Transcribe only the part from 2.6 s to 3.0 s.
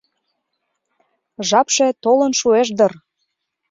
дыр